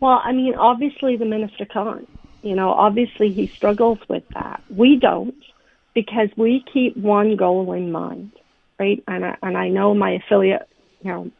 Well, 0.00 0.20
I 0.24 0.32
mean, 0.32 0.54
obviously 0.54 1.16
the 1.16 1.24
minister 1.24 1.64
can't. 1.64 2.08
You 2.48 2.54
know, 2.54 2.70
obviously 2.70 3.30
he 3.30 3.46
struggles 3.46 3.98
with 4.08 4.26
that. 4.30 4.62
We 4.70 4.96
don't 4.96 5.34
because 5.92 6.30
we 6.34 6.64
keep 6.72 6.96
one 6.96 7.36
goal 7.36 7.74
in 7.74 7.92
mind, 7.92 8.32
right? 8.78 9.04
And 9.06 9.22
I, 9.22 9.36
and 9.42 9.54
I 9.54 9.68
know 9.68 9.92
my 9.92 10.12
affiliate, 10.12 10.66
you 11.02 11.12
know, 11.12 11.30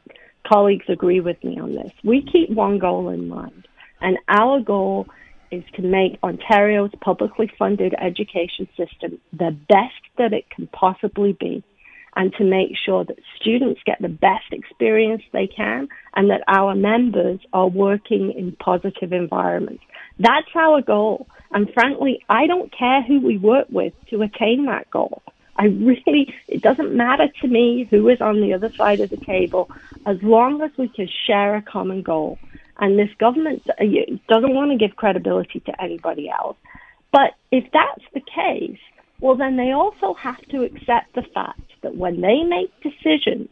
colleagues 0.47 0.85
agree 0.91 1.21
with 1.21 1.43
me 1.43 1.59
on 1.59 1.75
this. 1.75 1.93
We 2.05 2.21
keep 2.21 2.51
one 2.51 2.79
goal 2.79 3.09
in 3.09 3.27
mind, 3.27 3.67
and 4.03 4.19
our 4.29 4.61
goal 4.61 5.07
is 5.51 5.65
to 5.77 5.83
make 5.83 6.19
Ontario's 6.23 6.91
publicly 7.01 7.51
funded 7.59 7.95
education 7.99 8.69
system 8.77 9.19
the 9.33 9.57
best 9.67 10.03
that 10.19 10.35
it 10.35 10.51
can 10.51 10.67
possibly 10.67 11.33
be 11.33 11.65
and 12.17 12.35
to 12.35 12.45
make 12.45 12.77
sure 12.85 13.05
that 13.05 13.19
students 13.41 13.81
get 13.87 13.97
the 14.03 14.09
best 14.09 14.53
experience 14.53 15.23
they 15.33 15.47
can 15.47 15.89
and 16.17 16.29
that 16.29 16.43
our 16.49 16.75
members 16.75 17.41
are 17.55 17.69
working 17.69 18.33
in 18.33 18.53
positive 18.53 19.15
environments. 19.15 19.83
That's 20.19 20.49
our 20.55 20.83
goal. 20.83 21.27
And 21.51 21.73
frankly, 21.73 22.25
I 22.29 22.47
don't 22.47 22.73
care 22.77 23.03
who 23.03 23.21
we 23.21 23.39
work 23.39 23.67
with 23.71 23.95
to 24.11 24.23
attain 24.23 24.67
that 24.67 24.91
goal. 24.91 25.23
I 25.57 25.65
really, 25.67 26.35
it 26.47 26.63
doesn't 26.63 26.95
matter 26.95 27.29
to 27.41 27.49
me 27.49 27.89
who 27.91 28.09
is 28.09 28.21
on 28.21 28.41
the 28.41 28.55
other 28.55 28.73
side 28.77 29.01
of 29.01 29.11
the 29.11 29.17
table 29.17 29.71
as 30.07 30.17
long 30.23 30.63
as 30.63 30.71
we 30.77 30.89
can 30.89 31.09
share 31.27 31.57
a 31.57 31.63
common 31.63 32.03
goal. 32.03 32.39
And 32.79 32.99
this 32.99 33.11
government 33.19 33.63
uh, 33.69 33.85
doesn't 34.29 34.55
want 34.55 34.71
to 34.71 34.77
give 34.77 34.97
credibility 34.97 35.61
to 35.61 35.83
anybody 35.83 36.31
else. 36.31 36.57
But 37.13 37.33
if 37.51 37.65
that's 37.73 38.05
the 38.15 38.21
case, 38.21 38.79
well, 39.21 39.35
then 39.35 39.57
they 39.57 39.73
also 39.73 40.15
have 40.15 40.41
to 40.51 40.63
accept 40.63 41.15
the 41.15 41.25
fact 41.35 41.61
that 41.83 41.97
when 41.97 42.21
they 42.21 42.43
make 42.43 42.71
decisions 42.83 43.49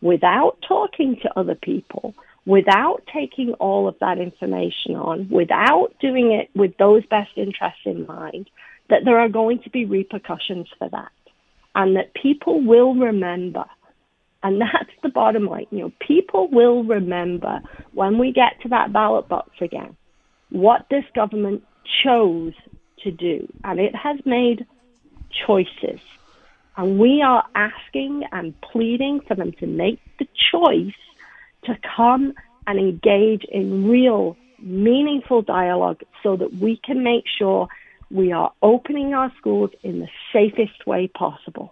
without 0.00 0.56
talking 0.66 1.16
to 1.22 1.38
other 1.38 1.54
people, 1.54 2.14
without 2.46 3.02
taking 3.12 3.52
all 3.54 3.88
of 3.88 3.96
that 4.00 4.18
information 4.18 4.94
on, 4.94 5.28
without 5.28 5.88
doing 6.00 6.32
it 6.32 6.50
with 6.54 6.76
those 6.78 7.04
best 7.06 7.30
interests 7.36 7.82
in 7.84 8.06
mind, 8.06 8.48
that 8.88 9.04
there 9.04 9.18
are 9.18 9.28
going 9.28 9.60
to 9.62 9.70
be 9.70 9.84
repercussions 9.84 10.68
for 10.78 10.88
that. 10.88 11.12
And 11.74 11.96
that 11.96 12.14
people 12.14 12.60
will 12.60 12.94
remember. 12.94 13.64
And 14.42 14.60
that's 14.60 14.90
the 15.02 15.08
bottom 15.08 15.46
line. 15.46 15.66
You 15.70 15.78
know, 15.78 15.92
people 16.00 16.48
will 16.50 16.82
remember 16.82 17.60
when 17.92 18.18
we 18.18 18.32
get 18.32 18.60
to 18.62 18.68
that 18.70 18.92
ballot 18.92 19.28
box 19.28 19.50
again 19.60 19.96
what 20.50 20.86
this 20.90 21.04
government 21.14 21.62
chose 22.04 22.54
to 23.04 23.10
do. 23.10 23.46
And 23.64 23.78
it 23.78 23.94
has 23.94 24.18
made 24.24 24.66
choices. 25.46 26.00
And 26.76 26.98
we 26.98 27.22
are 27.22 27.44
asking 27.54 28.24
and 28.32 28.58
pleading 28.60 29.20
for 29.26 29.34
them 29.34 29.52
to 29.60 29.66
make 29.66 30.00
the 30.18 30.26
choice 30.50 30.92
to 31.64 31.76
come 31.96 32.34
and 32.66 32.78
engage 32.78 33.44
in 33.44 33.88
real, 33.88 34.36
meaningful 34.58 35.42
dialogue 35.42 36.02
so 36.22 36.36
that 36.36 36.54
we 36.54 36.80
can 36.84 37.02
make 37.02 37.24
sure 37.38 37.68
we 38.10 38.32
are 38.32 38.52
opening 38.62 39.14
our 39.14 39.32
schools 39.38 39.70
in 39.82 40.00
the 40.00 40.08
safest 40.32 40.86
way 40.86 41.08
possible. 41.08 41.70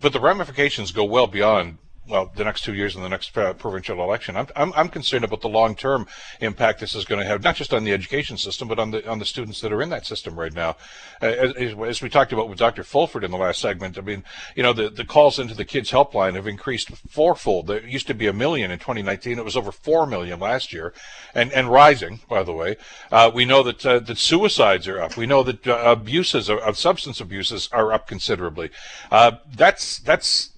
But 0.00 0.12
the 0.12 0.20
ramifications 0.20 0.92
go 0.92 1.04
well 1.04 1.26
beyond 1.26 1.78
well, 2.08 2.30
the 2.34 2.44
next 2.44 2.64
two 2.64 2.74
years 2.74 2.96
and 2.96 3.04
the 3.04 3.08
next 3.08 3.36
uh, 3.36 3.52
provincial 3.52 4.02
election. 4.02 4.36
I'm, 4.36 4.46
I'm, 4.56 4.72
I'm 4.74 4.88
concerned 4.88 5.24
about 5.24 5.42
the 5.42 5.48
long 5.48 5.74
term 5.74 6.06
impact 6.40 6.80
this 6.80 6.94
is 6.94 7.04
going 7.04 7.20
to 7.20 7.26
have, 7.26 7.42
not 7.42 7.56
just 7.56 7.74
on 7.74 7.84
the 7.84 7.92
education 7.92 8.36
system, 8.36 8.68
but 8.68 8.78
on 8.78 8.90
the 8.90 9.08
on 9.08 9.18
the 9.18 9.24
students 9.24 9.60
that 9.60 9.72
are 9.72 9.82
in 9.82 9.90
that 9.90 10.06
system 10.06 10.38
right 10.38 10.52
now. 10.52 10.76
Uh, 11.22 11.26
as, 11.26 11.74
as, 11.86 12.02
we 12.02 12.08
talked 12.08 12.32
about 12.32 12.48
with 12.48 12.58
Dr. 12.58 12.82
Fulford 12.82 13.24
in 13.24 13.30
the 13.30 13.36
last 13.36 13.60
segment, 13.60 13.98
I 13.98 14.00
mean, 14.00 14.24
you 14.54 14.62
know, 14.62 14.72
the, 14.72 14.88
the 14.88 15.04
calls 15.04 15.38
into 15.38 15.54
the 15.54 15.64
kids 15.64 15.90
helpline 15.90 16.34
have 16.34 16.46
increased 16.46 16.90
fourfold. 17.08 17.66
There 17.66 17.86
used 17.86 18.06
to 18.06 18.14
be 18.14 18.26
a 18.26 18.32
million 18.32 18.70
in 18.70 18.78
2019. 18.78 19.38
It 19.38 19.44
was 19.44 19.56
over 19.56 19.72
four 19.72 20.06
million 20.06 20.40
last 20.40 20.72
year, 20.72 20.94
and 21.34 21.52
and 21.52 21.70
rising. 21.70 22.20
By 22.28 22.42
the 22.42 22.52
way, 22.52 22.76
uh, 23.12 23.30
we 23.34 23.44
know 23.44 23.62
that 23.62 23.84
uh, 23.84 23.98
that 24.00 24.18
suicides 24.18 24.88
are 24.88 25.00
up. 25.00 25.16
We 25.16 25.26
know 25.26 25.42
that 25.42 25.66
uh, 25.66 25.82
abuses 25.84 26.48
of 26.48 26.78
substance 26.78 27.20
abuses 27.20 27.68
are 27.72 27.92
up 27.92 28.06
considerably. 28.06 28.70
That's 29.10 29.98
that's 29.98 30.50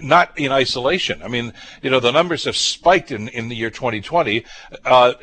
not 0.00 0.38
in 0.38 0.52
isolation. 0.52 1.22
I 1.22 1.28
mean, 1.28 1.52
you 1.82 1.90
know, 1.90 2.00
the 2.00 2.10
numbers 2.12 2.44
have 2.44 2.56
spiked 2.56 3.10
in, 3.10 3.28
in 3.28 3.48
the 3.48 3.56
year 3.56 3.70
2020. 3.70 4.44
Uh, 4.84 5.14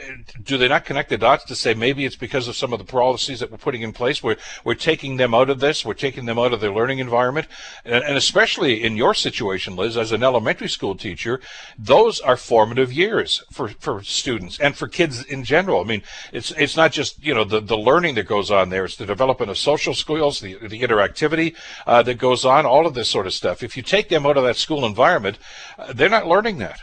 do 0.43 0.57
they 0.57 0.67
not 0.67 0.85
connect 0.85 1.09
the 1.09 1.17
dots 1.17 1.45
to 1.45 1.55
say 1.55 1.73
maybe 1.73 2.05
it's 2.05 2.15
because 2.15 2.47
of 2.47 2.55
some 2.55 2.73
of 2.73 2.79
the 2.79 2.85
policies 2.85 3.39
that 3.39 3.51
we're 3.51 3.57
putting 3.57 3.81
in 3.81 3.93
place? 3.93 4.23
We're, 4.23 4.37
we're 4.63 4.75
taking 4.75 5.17
them 5.17 5.33
out 5.33 5.49
of 5.49 5.59
this. 5.59 5.85
We're 5.85 5.93
taking 5.93 6.25
them 6.25 6.39
out 6.39 6.53
of 6.53 6.61
their 6.61 6.71
learning 6.71 6.99
environment. 6.99 7.47
And, 7.85 8.03
and 8.03 8.17
especially 8.17 8.83
in 8.83 8.95
your 8.95 9.13
situation, 9.13 9.75
Liz, 9.75 9.97
as 9.97 10.11
an 10.11 10.23
elementary 10.23 10.69
school 10.69 10.95
teacher, 10.95 11.39
those 11.77 12.19
are 12.19 12.37
formative 12.37 12.91
years 12.93 13.43
for, 13.51 13.69
for 13.69 14.03
students 14.03 14.59
and 14.59 14.75
for 14.75 14.87
kids 14.87 15.23
in 15.23 15.43
general. 15.43 15.81
I 15.81 15.85
mean, 15.85 16.03
it's, 16.31 16.51
it's 16.51 16.77
not 16.77 16.91
just, 16.91 17.23
you 17.23 17.33
know, 17.33 17.43
the, 17.43 17.59
the 17.59 17.77
learning 17.77 18.15
that 18.15 18.27
goes 18.27 18.51
on 18.51 18.69
there. 18.69 18.85
It's 18.85 18.95
the 18.95 19.05
development 19.05 19.51
of 19.51 19.57
social 19.57 19.93
skills, 19.93 20.39
the, 20.39 20.55
the 20.55 20.81
interactivity 20.81 21.55
uh, 21.85 22.03
that 22.03 22.17
goes 22.17 22.45
on, 22.45 22.65
all 22.65 22.85
of 22.85 22.93
this 22.93 23.09
sort 23.09 23.27
of 23.27 23.33
stuff. 23.33 23.63
If 23.63 23.75
you 23.77 23.83
take 23.83 24.09
them 24.09 24.25
out 24.25 24.37
of 24.37 24.43
that 24.43 24.50
school 24.57 24.85
environment, 24.85 25.37
uh, 25.77 25.93
they're 25.93 26.09
not 26.09 26.27
learning 26.27 26.57
that. 26.59 26.79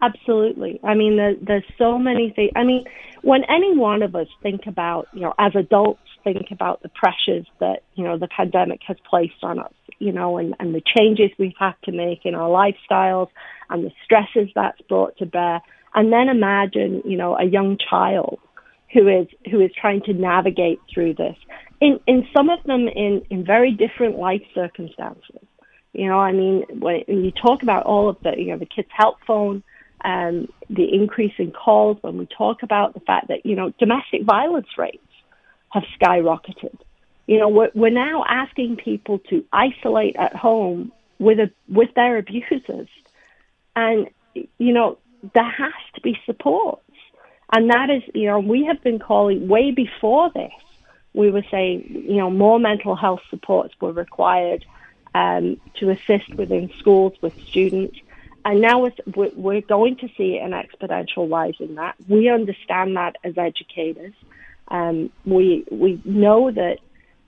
Absolutely. 0.00 0.78
I 0.84 0.94
mean, 0.94 1.16
the, 1.16 1.38
there's 1.42 1.64
so 1.76 1.98
many 1.98 2.30
things. 2.30 2.52
I 2.54 2.62
mean, 2.62 2.84
when 3.22 3.42
any 3.48 3.76
one 3.76 4.02
of 4.02 4.14
us 4.14 4.28
think 4.42 4.66
about, 4.66 5.08
you 5.12 5.22
know, 5.22 5.34
as 5.38 5.56
adults, 5.56 6.00
think 6.22 6.50
about 6.52 6.82
the 6.82 6.88
pressures 6.88 7.46
that, 7.58 7.82
you 7.94 8.04
know, 8.04 8.16
the 8.18 8.28
pandemic 8.28 8.80
has 8.86 8.96
placed 9.08 9.42
on 9.42 9.58
us, 9.58 9.72
you 9.98 10.12
know, 10.12 10.38
and, 10.38 10.54
and 10.60 10.74
the 10.74 10.82
changes 10.96 11.30
we've 11.38 11.52
had 11.58 11.74
to 11.84 11.92
make 11.92 12.20
in 12.24 12.34
our 12.34 12.48
lifestyles 12.48 13.28
and 13.70 13.84
the 13.84 13.90
stresses 14.04 14.48
that's 14.54 14.80
brought 14.82 15.16
to 15.18 15.26
bear. 15.26 15.60
And 15.94 16.12
then 16.12 16.28
imagine, 16.28 17.02
you 17.04 17.16
know, 17.16 17.36
a 17.36 17.44
young 17.44 17.76
child 17.90 18.38
who 18.92 19.08
is 19.08 19.26
who 19.50 19.60
is 19.60 19.70
trying 19.78 20.02
to 20.02 20.12
navigate 20.12 20.80
through 20.92 21.14
this. 21.14 21.36
In 21.80 21.98
in 22.06 22.26
some 22.36 22.50
of 22.50 22.62
them 22.64 22.88
in, 22.88 23.22
in 23.30 23.44
very 23.44 23.72
different 23.72 24.18
life 24.18 24.42
circumstances. 24.54 25.46
You 25.98 26.06
know, 26.06 26.20
I 26.20 26.30
mean, 26.30 26.64
when, 26.78 27.02
you 27.08 27.32
talk 27.32 27.64
about 27.64 27.84
all 27.84 28.08
of 28.08 28.18
the, 28.22 28.32
you 28.38 28.52
know, 28.52 28.58
the 28.58 28.66
kids' 28.66 28.86
help 28.92 29.16
phone, 29.26 29.64
um, 30.04 30.46
the 30.70 30.94
increase 30.94 31.32
in 31.38 31.50
calls, 31.50 31.98
when 32.02 32.18
we 32.18 32.26
talk 32.26 32.62
about 32.62 32.94
the 32.94 33.00
fact 33.00 33.26
that, 33.26 33.44
you 33.44 33.56
know, 33.56 33.70
domestic 33.80 34.22
violence 34.22 34.68
rates 34.78 35.02
have 35.70 35.82
skyrocketed. 36.00 36.78
You 37.26 37.40
know, 37.40 37.48
we're, 37.48 37.72
we're 37.74 37.90
now 37.90 38.24
asking 38.28 38.76
people 38.76 39.18
to 39.30 39.44
isolate 39.52 40.14
at 40.14 40.36
home 40.36 40.92
with 41.18 41.40
a, 41.40 41.50
with 41.68 41.92
their 41.96 42.16
abusers. 42.16 42.86
And, 43.74 44.08
you 44.34 44.72
know, 44.72 44.98
there 45.34 45.50
has 45.50 45.72
to 45.96 46.00
be 46.00 46.16
support. 46.26 46.80
And 47.52 47.70
that 47.70 47.90
is, 47.90 48.04
you 48.14 48.28
know, 48.28 48.38
we 48.38 48.66
have 48.66 48.80
been 48.84 49.00
calling 49.00 49.48
way 49.48 49.72
before 49.72 50.30
this. 50.32 50.52
We 51.12 51.32
were 51.32 51.44
saying, 51.50 52.04
you 52.08 52.18
know, 52.18 52.30
more 52.30 52.60
mental 52.60 52.94
health 52.94 53.22
supports 53.30 53.74
were 53.80 53.90
required 53.90 54.64
um, 55.14 55.60
to 55.74 55.90
assist 55.90 56.34
within 56.34 56.70
schools 56.78 57.14
with 57.20 57.38
students. 57.46 57.98
And 58.44 58.60
now 58.60 58.88
we're 59.14 59.60
going 59.60 59.96
to 59.96 60.08
see 60.16 60.38
an 60.38 60.52
exponential 60.52 61.30
rise 61.30 61.56
in 61.60 61.74
that. 61.74 61.96
We 62.08 62.30
understand 62.30 62.96
that 62.96 63.16
as 63.24 63.36
educators. 63.36 64.14
Um, 64.68 65.10
we 65.24 65.64
we 65.70 66.00
know 66.04 66.50
that 66.50 66.78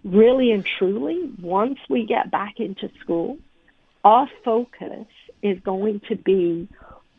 really 0.04 0.52
and 0.52 0.64
truly, 0.64 1.30
once 1.40 1.78
we 1.88 2.06
get 2.06 2.30
back 2.30 2.60
into 2.60 2.90
school, 3.00 3.38
our 4.04 4.28
focus 4.44 5.06
is 5.42 5.58
going 5.60 6.00
to 6.08 6.16
be 6.16 6.68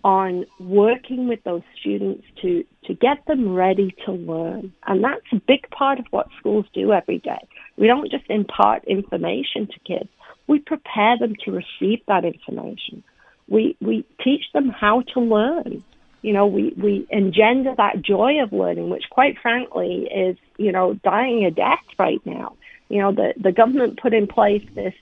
on 0.03 0.46
working 0.60 1.27
with 1.27 1.43
those 1.43 1.62
students 1.79 2.25
to, 2.41 2.65
to 2.86 2.93
get 2.93 3.25
them 3.27 3.53
ready 3.53 3.96
to 4.05 4.12
learn. 4.12 4.74
And 4.88 5.03
that's 5.03 5.22
a 5.31 5.41
big 5.48 5.70
part 5.70 6.00
of 6.00 6.05
what 6.12 6.27
schools 6.39 6.65
do 6.74 6.91
every 6.91 7.20
day. 7.20 7.48
We 7.77 7.88
don't 7.88 8.10
just 8.12 8.25
impart 8.29 8.84
information 8.86 9.67
to 9.67 9.79
kids 9.86 10.10
we 10.51 10.60
prepare 10.60 11.17
them 11.17 11.36
to 11.46 11.51
receive 11.51 12.01
that 12.08 12.25
information. 12.25 13.03
We, 13.48 13.77
we 13.79 14.05
teach 14.22 14.43
them 14.53 14.70
how 14.70 15.01
to 15.13 15.22
learn. 15.22 15.81
You 16.22 16.34
know, 16.34 16.46
we, 16.46 16.74
we 16.77 17.08
engender 17.10 17.74
that 17.77 18.01
joy 18.01 18.43
of 18.43 18.51
learning, 18.51 18.89
which 18.89 19.05
quite 19.10 19.38
frankly 19.41 20.10
is, 20.13 20.36
you 20.58 20.74
know, 20.74 20.93
dying 21.05 21.46
a 21.46 21.51
death 21.51 21.84
right 21.98 22.22
now. 22.25 22.58
You 22.89 23.01
know, 23.01 23.12
the, 23.13 23.34
the 23.38 23.53
government 23.53 24.01
put 24.01 24.13
in 24.13 24.27
place 24.27 24.63
this 24.75 24.93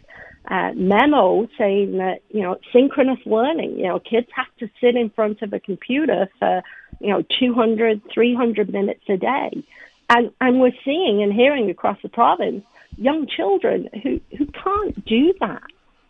uh, 0.47 0.71
memo 0.75 1.47
saying 1.57 1.97
that, 1.97 2.21
you 2.29 2.41
know, 2.41 2.57
synchronous 2.73 3.19
learning, 3.25 3.77
you 3.77 3.87
know, 3.87 3.99
kids 3.99 4.27
have 4.35 4.47
to 4.59 4.69
sit 4.81 4.95
in 4.95 5.09
front 5.09 5.41
of 5.41 5.53
a 5.53 5.59
computer 5.59 6.29
for, 6.39 6.63
you 6.99 7.09
know, 7.09 7.23
200, 7.39 8.01
300 8.13 8.71
minutes 8.71 9.03
a 9.09 9.17
day. 9.17 9.63
And, 10.09 10.31
and 10.41 10.59
we're 10.59 10.73
seeing 10.83 11.21
and 11.21 11.31
hearing 11.31 11.69
across 11.69 11.97
the 12.01 12.09
province 12.09 12.63
young 12.97 13.27
children 13.27 13.89
who, 14.03 14.19
who 14.37 14.45
can't 14.47 15.05
do 15.05 15.33
that. 15.39 15.63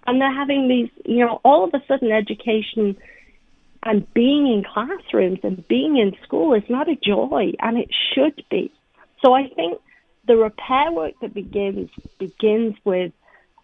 And 0.07 0.21
they're 0.21 0.33
having 0.33 0.67
these, 0.67 0.89
you 1.05 1.25
know, 1.25 1.41
all 1.43 1.65
of 1.65 1.73
a 1.73 1.83
sudden 1.87 2.11
education 2.11 2.97
and 3.83 4.11
being 4.13 4.47
in 4.47 4.63
classrooms 4.63 5.39
and 5.43 5.65
being 5.67 5.97
in 5.97 6.15
school 6.23 6.53
is 6.53 6.63
not 6.69 6.89
a 6.89 6.95
joy, 6.95 7.53
and 7.59 7.77
it 7.77 7.89
should 8.13 8.43
be. 8.49 8.71
So 9.23 9.33
I 9.33 9.47
think 9.49 9.79
the 10.27 10.35
repair 10.35 10.91
work 10.91 11.13
that 11.21 11.33
begins 11.33 11.89
begins 12.17 12.75
with 12.83 13.11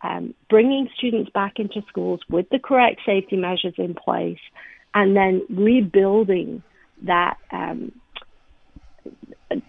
um, 0.02 0.34
bringing 0.50 0.90
students 0.98 1.32
back 1.32 1.60
into 1.60 1.82
schools 1.88 2.22
with 2.30 2.50
the 2.50 2.60
correct 2.60 3.02
safety 3.06 3.36
measures 3.36 3.75
in 3.78 3.96
place, 3.96 4.40
and 4.94 5.16
then 5.16 5.46
rebuilding 5.50 6.64
that 7.04 7.38
um, 7.52 7.92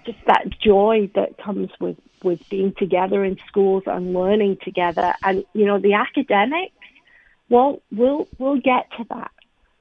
just 0.04 0.18
that 0.26 0.47
joy 0.61 1.11
that 1.14 1.38
comes 1.38 1.71
with 1.80 1.97
with 2.23 2.40
being 2.49 2.75
together 2.78 3.25
in 3.25 3.38
schools 3.47 3.85
and 3.87 4.12
learning 4.12 4.59
together. 4.62 5.14
And 5.23 5.45
you 5.52 5.66
know, 5.66 5.78
the 5.78 5.95
academics, 5.95 6.75
well, 7.49 7.80
we'll 7.92 8.28
we'll 8.38 8.61
get 8.61 8.90
to 8.99 9.04
that. 9.11 9.30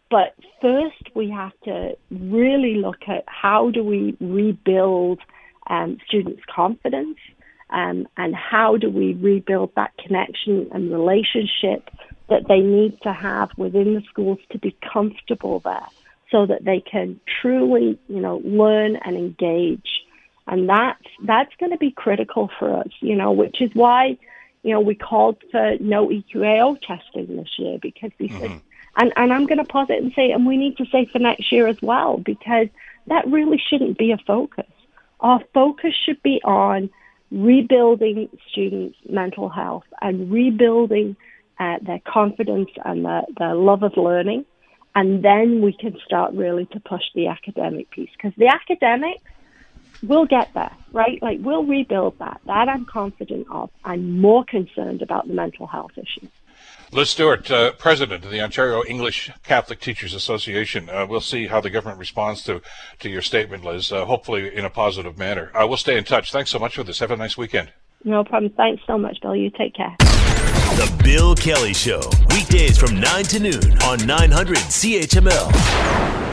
But 0.09 0.35
first, 0.61 1.15
we 1.15 1.29
have 1.31 1.53
to 1.63 1.97
really 2.11 2.75
look 2.75 3.07
at 3.07 3.23
how 3.27 3.71
do 3.71 3.83
we 3.83 4.15
rebuild 4.19 5.19
um, 5.67 5.97
students' 6.07 6.43
confidence, 6.53 7.17
um, 7.69 8.07
and 8.17 8.35
how 8.35 8.77
do 8.77 8.89
we 8.89 9.13
rebuild 9.13 9.73
that 9.75 9.91
connection 9.97 10.69
and 10.71 10.91
relationship 10.91 11.89
that 12.29 12.47
they 12.47 12.59
need 12.59 12.99
to 13.01 13.13
have 13.13 13.51
within 13.57 13.93
the 13.93 14.01
schools 14.09 14.39
to 14.51 14.57
be 14.57 14.75
comfortable 14.93 15.59
there 15.59 15.85
so 16.31 16.45
that 16.45 16.63
they 16.63 16.79
can 16.79 17.19
truly, 17.41 17.99
you 18.07 18.19
know, 18.19 18.41
learn 18.43 18.95
and 18.97 19.15
engage. 19.15 19.87
And 20.47 20.69
that's, 20.69 21.03
that's 21.23 21.55
going 21.59 21.71
to 21.71 21.77
be 21.77 21.91
critical 21.91 22.49
for 22.59 22.79
us, 22.79 22.89
you 22.99 23.15
know, 23.15 23.31
which 23.31 23.61
is 23.61 23.71
why, 23.73 24.17
you 24.63 24.73
know, 24.73 24.79
we 24.79 24.95
called 24.95 25.37
for 25.51 25.75
no 25.79 26.09
EQAO 26.09 26.79
testing 26.81 27.35
this 27.35 27.49
year 27.57 27.77
because 27.81 28.11
we 28.19 28.29
mm-hmm. 28.29 28.39
said, 28.39 28.61
and, 28.97 29.13
and 29.15 29.33
I'm 29.33 29.45
going 29.45 29.57
to 29.57 29.65
pause 29.65 29.87
it 29.89 30.01
and 30.01 30.13
say, 30.15 30.31
and 30.31 30.45
we 30.45 30.57
need 30.57 30.77
to 30.77 30.85
say 30.85 31.05
for 31.05 31.19
next 31.19 31.51
year 31.51 31.67
as 31.67 31.81
well, 31.81 32.17
because 32.17 32.67
that 33.07 33.27
really 33.27 33.61
shouldn't 33.69 33.97
be 33.97 34.11
a 34.11 34.17
focus. 34.17 34.65
Our 35.19 35.41
focus 35.53 35.93
should 36.05 36.21
be 36.23 36.41
on 36.43 36.89
rebuilding 37.31 38.29
students' 38.49 38.97
mental 39.09 39.49
health 39.49 39.85
and 40.01 40.31
rebuilding 40.31 41.15
uh, 41.59 41.77
their 41.81 42.01
confidence 42.05 42.69
and 42.83 43.05
their, 43.05 43.23
their 43.37 43.55
love 43.55 43.83
of 43.83 43.95
learning 43.97 44.45
And 44.95 45.23
then 45.23 45.61
we 45.61 45.73
can 45.73 45.97
start 46.05 46.33
really 46.33 46.65
to 46.67 46.79
push 46.79 47.03
the 47.13 47.27
academic 47.27 47.89
piece 47.91 48.09
because 48.15 48.33
the 48.37 48.47
academics 48.47 49.21
will 50.01 50.25
get 50.25 50.53
there, 50.53 50.71
right? 50.93 51.21
Like 51.21 51.39
we'll 51.41 51.65
rebuild 51.65 52.17
that. 52.19 52.39
That 52.45 52.69
I'm 52.69 52.85
confident 52.85 53.47
of. 53.51 53.69
I'm 53.83 54.21
more 54.21 54.45
concerned 54.45 55.01
about 55.01 55.27
the 55.27 55.33
mental 55.33 55.67
health 55.67 55.91
issue. 55.97 56.27
Liz 56.91 57.09
Stuart, 57.09 57.49
uh, 57.51 57.71
president 57.73 58.23
of 58.23 58.31
the 58.31 58.41
Ontario 58.41 58.83
English 58.87 59.31
Catholic 59.43 59.79
Teachers 59.79 60.13
Association. 60.13 60.89
Uh, 60.89 61.05
we'll 61.09 61.19
see 61.19 61.47
how 61.47 61.59
the 61.59 61.69
government 61.69 61.99
responds 61.99 62.43
to, 62.43 62.61
to 62.99 63.09
your 63.09 63.21
statement, 63.21 63.65
Liz, 63.65 63.91
uh, 63.91 64.05
hopefully 64.05 64.55
in 64.55 64.65
a 64.65 64.69
positive 64.69 65.17
manner. 65.17 65.51
Uh, 65.53 65.65
we'll 65.67 65.77
stay 65.77 65.97
in 65.97 66.03
touch. 66.03 66.31
Thanks 66.31 66.51
so 66.51 66.59
much 66.59 66.75
for 66.75 66.83
this. 66.83 66.99
Have 66.99 67.11
a 67.11 67.17
nice 67.17 67.37
weekend. 67.37 67.73
No 68.03 68.23
problem. 68.23 68.53
Thanks 68.55 68.83
so 68.85 68.97
much, 68.97 69.17
Bill. 69.21 69.35
You 69.35 69.49
take 69.49 69.73
care. 69.73 69.95
The 69.99 71.01
Bill 71.03 71.35
Kelly 71.35 71.73
Show, 71.73 72.01
weekdays 72.29 72.77
from 72.77 72.99
9 72.99 73.23
to 73.25 73.39
noon 73.39 73.81
on 73.83 74.05
900 74.05 74.57
CHML. 74.57 76.24